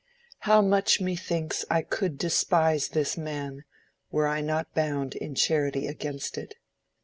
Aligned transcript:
How 0.49 0.63
much, 0.63 0.99
methinks, 0.99 1.63
I 1.69 1.83
could 1.83 2.17
despise 2.17 2.87
this 2.87 3.19
man 3.19 3.65
Were 4.09 4.25
I 4.25 4.41
not 4.41 4.73
bound 4.73 5.13
in 5.13 5.35
charity 5.35 5.85
against 5.85 6.39
it! 6.39 6.55